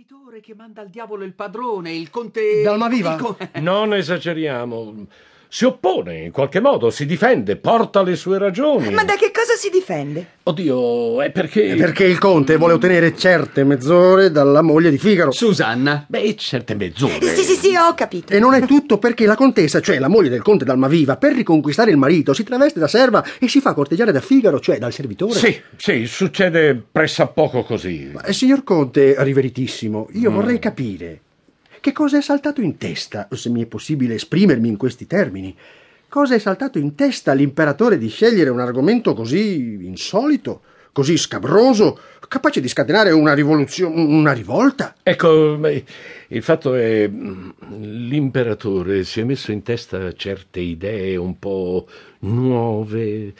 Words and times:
servitore 0.00 0.40
che 0.40 0.54
manda 0.54 0.80
al 0.80 0.88
diavolo 0.88 1.24
il 1.24 1.34
padrone, 1.34 1.92
il 1.92 2.08
conte... 2.08 2.62
Dalmaviva? 2.62 3.12
il 3.14 3.20
co- 3.20 3.36
Non 3.60 3.92
esageriamo. 3.92 4.94
Si 5.52 5.64
oppone 5.64 6.26
in 6.26 6.30
qualche 6.30 6.60
modo, 6.60 6.90
si 6.90 7.04
difende, 7.04 7.56
porta 7.56 8.04
le 8.04 8.14
sue 8.14 8.38
ragioni. 8.38 8.88
Ma 8.90 9.02
da 9.02 9.16
che 9.16 9.32
cosa 9.32 9.54
si 9.56 9.68
difende? 9.68 10.24
Oddio, 10.44 11.22
è 11.22 11.32
perché... 11.32 11.74
Perché 11.74 12.04
il 12.04 12.18
conte 12.18 12.56
vuole 12.56 12.74
ottenere 12.74 13.16
certe 13.16 13.64
mezz'ore 13.64 14.30
dalla 14.30 14.62
moglie 14.62 14.90
di 14.90 14.98
Figaro. 14.98 15.32
Susanna. 15.32 16.04
Beh, 16.06 16.36
certe 16.36 16.76
mezz'ore. 16.76 17.34
Sì, 17.34 17.42
sì, 17.42 17.54
sì, 17.56 17.74
ho 17.74 17.92
capito. 17.94 18.32
E 18.32 18.38
non 18.38 18.54
è 18.54 18.64
tutto 18.64 18.98
perché 18.98 19.26
la 19.26 19.34
contessa, 19.34 19.80
cioè 19.80 19.98
la 19.98 20.06
moglie 20.06 20.28
del 20.28 20.42
conte 20.42 20.64
d'Almaviva, 20.64 21.16
per 21.16 21.34
riconquistare 21.34 21.90
il 21.90 21.96
marito 21.96 22.32
si 22.32 22.44
traveste 22.44 22.78
da 22.78 22.86
serva 22.86 23.24
e 23.40 23.48
si 23.48 23.60
fa 23.60 23.74
corteggiare 23.74 24.12
da 24.12 24.20
Figaro, 24.20 24.60
cioè 24.60 24.78
dal 24.78 24.92
servitore. 24.92 25.34
Sì, 25.34 25.60
sì, 25.76 26.06
succede 26.06 26.80
pressappoco 26.92 27.64
così. 27.64 28.12
Eh, 28.24 28.32
Signor 28.32 28.62
Conte, 28.62 29.16
riveritissimo, 29.18 30.10
io 30.12 30.30
vorrei 30.30 30.60
capire 30.60 31.22
che 31.80 31.92
cosa 31.92 32.18
è 32.18 32.22
saltato 32.22 32.60
in 32.60 32.76
testa, 32.76 33.28
se 33.32 33.48
mi 33.48 33.62
è 33.62 33.66
possibile 33.66 34.14
esprimermi 34.14 34.68
in 34.68 34.76
questi 34.76 35.06
termini. 35.06 35.56
Cosa 36.08 36.34
è 36.34 36.38
saltato 36.38 36.78
in 36.78 36.94
testa 36.94 37.30
all'imperatore 37.30 37.96
di 37.96 38.08
scegliere 38.08 38.50
un 38.50 38.60
argomento 38.60 39.14
così 39.14 39.78
insolito, 39.84 40.62
così 40.92 41.16
scabroso, 41.16 41.98
capace 42.28 42.60
di 42.60 42.68
scatenare 42.68 43.12
una 43.12 43.32
rivoluzione, 43.32 44.02
una 44.02 44.32
rivolta? 44.32 44.94
Ecco, 45.02 45.58
il 46.28 46.42
fatto 46.42 46.74
è 46.74 47.08
mm, 47.08 47.50
l'imperatore 48.08 49.04
si 49.04 49.20
è 49.20 49.24
messo 49.24 49.52
in 49.52 49.62
testa 49.62 50.12
certe 50.12 50.60
idee 50.60 51.16
un 51.16 51.38
po' 51.38 51.86
nuove, 52.20 53.32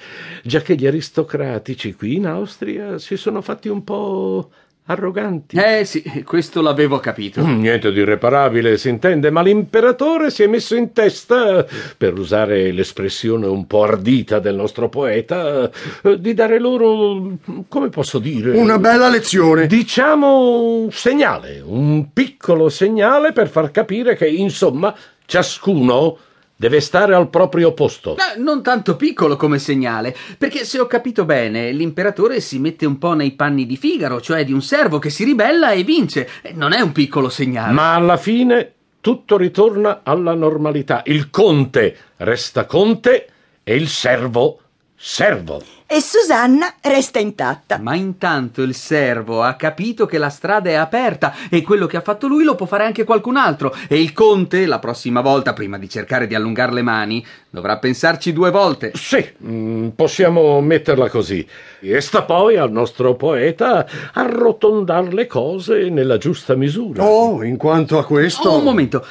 già 0.42 0.60
che 0.62 0.76
gli 0.76 0.86
aristocratici 0.86 1.94
qui 1.94 2.16
in 2.16 2.26
Austria 2.26 2.98
si 2.98 3.16
sono 3.16 3.42
fatti 3.42 3.68
un 3.68 3.84
po' 3.84 4.50
arroganti. 4.90 5.56
Eh 5.56 5.84
sì, 5.84 6.22
questo 6.24 6.60
l'avevo 6.60 6.98
capito. 6.98 7.44
Mm, 7.44 7.60
Niente 7.60 7.92
di 7.92 8.00
irreparabile, 8.00 8.76
si 8.76 8.88
intende, 8.88 9.30
ma 9.30 9.42
l'imperatore 9.42 10.30
si 10.30 10.42
è 10.42 10.46
messo 10.46 10.74
in 10.74 10.92
testa, 10.92 11.64
per 11.96 12.18
usare 12.18 12.72
l'espressione 12.72 13.46
un 13.46 13.66
po' 13.66 13.84
ardita 13.84 14.38
del 14.38 14.54
nostro 14.56 14.88
poeta, 14.88 15.70
di 16.18 16.34
dare 16.34 16.58
loro, 16.58 17.36
come 17.68 17.88
posso 17.88 18.18
dire... 18.18 18.56
Una 18.56 18.78
bella 18.78 19.08
lezione. 19.08 19.66
Diciamo 19.66 20.82
un 20.82 20.92
segnale, 20.92 21.62
un 21.64 22.12
piccolo 22.12 22.68
segnale 22.68 23.32
per 23.32 23.48
far 23.48 23.70
capire 23.70 24.16
che, 24.16 24.26
insomma, 24.26 24.94
ciascuno 25.24 26.18
deve 26.60 26.80
stare 26.80 27.14
al 27.14 27.30
proprio 27.30 27.72
posto. 27.72 28.18
Eh, 28.18 28.38
non 28.38 28.62
tanto 28.62 28.94
piccolo 28.94 29.36
come 29.36 29.58
segnale, 29.58 30.14
perché 30.36 30.66
se 30.66 30.78
ho 30.78 30.86
capito 30.86 31.24
bene, 31.24 31.72
l'imperatore 31.72 32.40
si 32.40 32.58
mette 32.58 32.84
un 32.84 32.98
po' 32.98 33.14
nei 33.14 33.30
panni 33.32 33.64
di 33.64 33.78
Figaro, 33.78 34.20
cioè 34.20 34.44
di 34.44 34.52
un 34.52 34.60
servo 34.60 34.98
che 34.98 35.08
si 35.08 35.24
ribella 35.24 35.70
e 35.70 35.84
vince. 35.84 36.28
Eh, 36.42 36.52
Non 36.52 36.72
è 36.74 36.80
un 36.82 36.92
piccolo 36.92 37.30
segnale. 37.30 37.72
Ma 37.72 37.94
alla 37.94 38.18
fine 38.18 38.74
tutto 39.00 39.38
ritorna 39.38 40.00
alla 40.02 40.34
normalità. 40.34 41.00
Il 41.06 41.30
conte 41.30 41.96
resta 42.18 42.66
conte 42.66 43.28
e 43.64 43.74
il 43.74 43.88
servo 43.88 44.60
servo. 45.02 45.62
E 45.86 46.00
Susanna 46.02 46.74
resta 46.82 47.18
intatta. 47.18 47.78
Ma 47.78 47.94
intanto 47.94 48.60
il 48.60 48.74
servo 48.74 49.42
ha 49.42 49.54
capito 49.54 50.04
che 50.04 50.18
la 50.18 50.28
strada 50.28 50.68
è 50.68 50.74
aperta 50.74 51.34
e 51.48 51.62
quello 51.62 51.86
che 51.86 51.96
ha 51.96 52.02
fatto 52.02 52.28
lui 52.28 52.44
lo 52.44 52.54
può 52.54 52.66
fare 52.66 52.84
anche 52.84 53.04
qualcun 53.04 53.36
altro. 53.36 53.74
E 53.88 53.98
il 53.98 54.12
conte, 54.12 54.66
la 54.66 54.78
prossima 54.78 55.22
volta, 55.22 55.54
prima 55.54 55.78
di 55.78 55.88
cercare 55.88 56.26
di 56.26 56.34
allungare 56.34 56.74
le 56.74 56.82
mani, 56.82 57.24
dovrà 57.48 57.78
pensarci 57.78 58.34
due 58.34 58.50
volte. 58.50 58.92
Sì, 58.94 59.26
mm, 59.42 59.88
possiamo 59.88 60.60
metterla 60.60 61.08
così. 61.08 61.44
E 61.80 62.00
sta 62.02 62.22
poi 62.22 62.56
al 62.56 62.70
nostro 62.70 63.14
poeta 63.14 63.86
arrotondare 64.12 65.12
le 65.12 65.26
cose 65.26 65.88
nella 65.88 66.18
giusta 66.18 66.54
misura. 66.54 67.02
Oh, 67.02 67.42
in 67.42 67.56
quanto 67.56 67.98
a 67.98 68.04
questo... 68.04 68.50
Oh, 68.50 68.58
un 68.58 68.64
momento. 68.64 69.04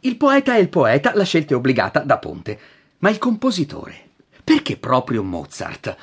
Il 0.00 0.16
poeta 0.16 0.54
è 0.54 0.58
il 0.58 0.70
poeta, 0.70 1.12
la 1.14 1.24
scelta 1.24 1.52
è 1.52 1.56
obbligata 1.56 2.00
da 2.00 2.16
Ponte. 2.16 2.58
Ma 2.98 3.10
il 3.10 3.18
compositore? 3.18 4.04
Perché 4.44 4.76
proprio 4.76 5.22
Mozart? 5.22 5.96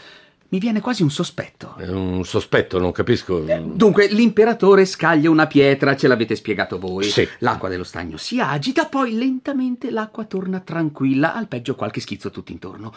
Mi 0.49 0.59
viene 0.59 0.81
quasi 0.81 1.01
un 1.01 1.11
sospetto. 1.11 1.75
È 1.77 1.87
un 1.87 2.25
sospetto, 2.25 2.77
non 2.77 2.91
capisco. 2.91 3.39
Dunque, 3.39 4.07
l'imperatore 4.07 4.85
scaglia 4.85 5.29
una 5.29 5.47
pietra, 5.47 5.95
ce 5.95 6.09
l'avete 6.09 6.35
spiegato 6.35 6.77
voi. 6.77 7.05
Sì. 7.05 7.25
L'acqua 7.39 7.69
dello 7.69 7.85
stagno 7.85 8.17
si 8.17 8.41
agita, 8.41 8.87
poi 8.87 9.13
lentamente 9.13 9.91
l'acqua 9.91 10.25
torna 10.25 10.59
tranquilla, 10.59 11.35
al 11.35 11.47
peggio 11.47 11.75
qualche 11.75 12.01
schizzo 12.01 12.31
tutto 12.31 12.51
intorno. 12.51 12.93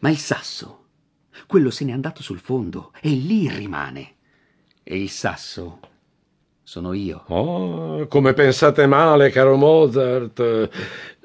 Ma 0.00 0.10
il 0.10 0.18
sasso, 0.18 0.84
quello 1.46 1.70
se 1.70 1.84
n'è 1.84 1.92
andato 1.92 2.22
sul 2.22 2.38
fondo 2.38 2.92
e 3.00 3.08
lì 3.08 3.48
rimane. 3.48 4.14
E 4.84 5.00
il 5.00 5.10
sasso 5.10 5.80
sono 6.64 6.94
io. 6.94 7.24
Oh, 7.28 8.06
come 8.06 8.32
pensate 8.32 8.86
male, 8.86 9.30
caro 9.30 9.56
Mozart. 9.56 10.70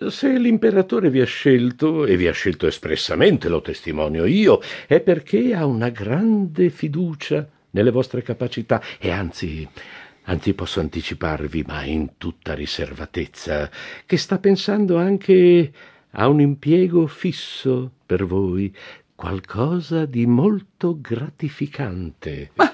Se 0.09 0.37
l'imperatore 0.37 1.09
vi 1.09 1.21
ha 1.21 1.25
scelto, 1.25 2.05
e 2.05 2.17
vi 2.17 2.27
ha 2.27 2.33
scelto 2.33 2.67
espressamente, 2.67 3.47
lo 3.47 3.61
testimonio 3.61 4.25
io, 4.25 4.59
è 4.85 4.99
perché 4.99 5.55
ha 5.55 5.65
una 5.65 5.89
grande 5.89 6.69
fiducia 6.69 7.47
nelle 7.71 7.89
vostre 7.89 8.21
capacità 8.21 8.81
e 8.99 9.11
anzi, 9.11 9.67
anzi 10.23 10.53
posso 10.53 10.81
anticiparvi, 10.81 11.63
ma 11.65 11.85
in 11.85 12.17
tutta 12.17 12.53
riservatezza, 12.53 13.71
che 14.05 14.17
sta 14.17 14.39
pensando 14.39 14.97
anche 14.97 15.71
a 16.11 16.27
un 16.27 16.41
impiego 16.41 17.07
fisso 17.07 17.91
per 18.05 18.25
voi, 18.25 18.75
qualcosa 19.19 20.05
di 20.05 20.25
molto 20.25 20.97
gratificante. 21.01 22.51
Ma 22.55 22.73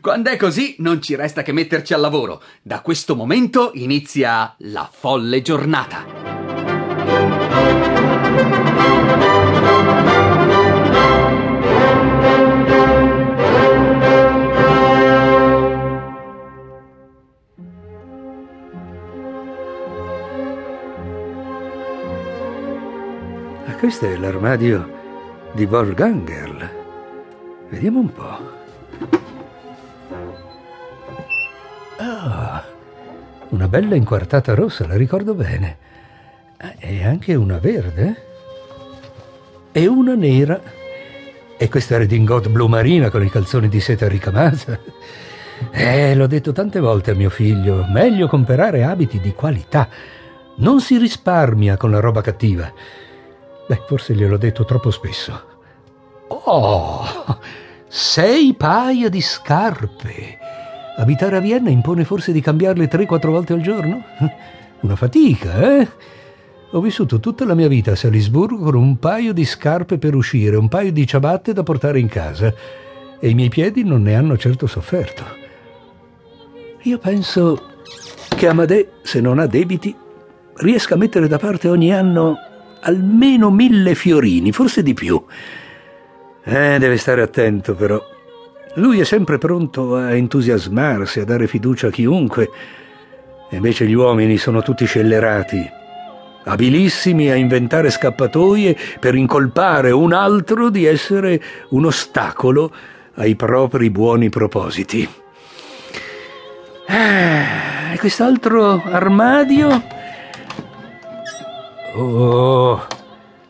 quando 0.00 0.30
è 0.30 0.36
così 0.36 0.74
non 0.80 1.00
ci 1.00 1.14
resta 1.14 1.42
che 1.42 1.52
metterci 1.52 1.94
al 1.94 2.00
lavoro. 2.00 2.42
Da 2.60 2.80
questo 2.80 3.14
momento 3.14 3.70
inizia 3.74 4.52
la 4.58 4.90
folle 4.90 5.42
giornata. 5.42 6.04
Ah, 23.66 23.76
questo 23.78 24.06
è 24.06 24.16
l'armadio 24.16 24.95
di 25.56 25.64
Wolfgangerl. 25.64 26.70
Vediamo 27.70 28.00
un 28.00 28.12
po'. 28.12 28.54
Ah, 31.98 32.62
una 33.48 33.66
bella 33.66 33.94
inquartata 33.94 34.54
rossa, 34.54 34.86
la 34.86 34.96
ricordo 34.96 35.34
bene. 35.34 35.78
Ah, 36.58 36.74
E 36.78 37.04
anche 37.04 37.34
una 37.34 37.58
verde. 37.58 38.22
E 39.72 39.86
una 39.86 40.14
nera. 40.14 40.60
E 41.56 41.68
questa 41.70 41.96
redingote 41.96 42.50
blu 42.50 42.66
marina 42.66 43.08
con 43.08 43.24
i 43.24 43.30
calzoni 43.30 43.68
di 43.70 43.80
seta 43.80 44.06
ricamata. 44.08 44.78
Eh, 45.72 46.14
l'ho 46.14 46.26
detto 46.26 46.52
tante 46.52 46.80
volte 46.80 47.12
a 47.12 47.14
mio 47.14 47.30
figlio, 47.30 47.86
meglio 47.88 48.28
comprare 48.28 48.84
abiti 48.84 49.20
di 49.20 49.32
qualità. 49.32 49.88
Non 50.56 50.80
si 50.82 50.98
risparmia 50.98 51.78
con 51.78 51.90
la 51.90 52.00
roba 52.00 52.20
cattiva. 52.20 52.70
Beh, 53.66 53.82
forse 53.86 54.14
gliel'ho 54.14 54.36
detto 54.36 54.64
troppo 54.64 54.90
spesso. 54.90 55.54
Oh, 56.28 57.04
sei 57.88 58.54
paia 58.54 59.08
di 59.08 59.20
scarpe. 59.20 60.38
Abitare 60.96 61.36
a 61.36 61.40
Vienna 61.40 61.70
impone 61.70 62.04
forse 62.04 62.32
di 62.32 62.40
cambiarle 62.40 62.88
3-4 62.88 63.28
volte 63.28 63.52
al 63.52 63.60
giorno? 63.60 64.02
Una 64.80 64.96
fatica, 64.96 65.78
eh? 65.78 65.88
Ho 66.70 66.80
vissuto 66.80 67.20
tutta 67.20 67.44
la 67.44 67.54
mia 67.54 67.68
vita 67.68 67.92
a 67.92 67.96
Salisburgo 67.96 68.58
con 68.58 68.74
un 68.74 68.98
paio 68.98 69.32
di 69.32 69.44
scarpe 69.44 69.98
per 69.98 70.14
uscire, 70.14 70.56
un 70.56 70.68
paio 70.68 70.92
di 70.92 71.06
ciabatte 71.06 71.52
da 71.52 71.62
portare 71.62 71.98
in 71.98 72.08
casa 72.08 72.52
e 73.18 73.28
i 73.28 73.34
miei 73.34 73.48
piedi 73.48 73.84
non 73.84 74.02
ne 74.02 74.14
hanno 74.14 74.36
certo 74.36 74.66
sofferto. 74.66 75.24
Io 76.82 76.98
penso 76.98 77.62
che 78.28 78.46
Amadè, 78.46 78.88
se 79.02 79.20
non 79.20 79.38
ha 79.38 79.46
debiti, 79.46 79.94
riesca 80.56 80.94
a 80.94 80.98
mettere 80.98 81.28
da 81.28 81.38
parte 81.38 81.68
ogni 81.68 81.92
anno 81.92 82.36
almeno 82.86 83.50
mille 83.50 83.94
fiorini, 83.94 84.52
forse 84.52 84.82
di 84.82 84.94
più. 84.94 85.22
Eh, 86.44 86.78
deve 86.78 86.96
stare 86.96 87.22
attento 87.22 87.74
però. 87.74 88.00
Lui 88.74 89.00
è 89.00 89.04
sempre 89.04 89.38
pronto 89.38 89.96
a 89.96 90.14
entusiasmarsi, 90.14 91.20
a 91.20 91.24
dare 91.24 91.46
fiducia 91.46 91.88
a 91.88 91.90
chiunque. 91.90 92.48
Invece 93.50 93.86
gli 93.86 93.94
uomini 93.94 94.36
sono 94.36 94.62
tutti 94.62 94.84
scellerati, 94.84 95.70
abilissimi 96.44 97.30
a 97.30 97.36
inventare 97.36 97.90
scappatoie 97.90 98.76
per 99.00 99.14
incolpare 99.14 99.90
un 99.92 100.12
altro 100.12 100.68
di 100.68 100.84
essere 100.84 101.40
un 101.70 101.86
ostacolo 101.86 102.72
ai 103.14 103.34
propri 103.34 103.90
buoni 103.90 104.28
propositi. 104.28 105.08
Eh, 106.88 107.94
e 107.94 107.98
quest'altro 107.98 108.82
armadio? 108.84 109.95
Oh, 111.98 112.86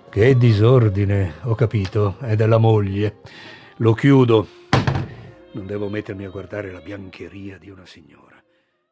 che 0.08 0.36
disordine, 0.36 1.34
ho 1.42 1.56
capito, 1.56 2.16
è 2.20 2.36
della 2.36 2.58
moglie. 2.58 3.16
Lo 3.78 3.92
chiudo. 3.92 4.46
Non 5.50 5.66
devo 5.66 5.88
mettermi 5.88 6.24
a 6.26 6.30
guardare 6.30 6.70
la 6.70 6.78
biancheria 6.78 7.58
di 7.58 7.70
una 7.70 7.84
signora. 7.84 8.35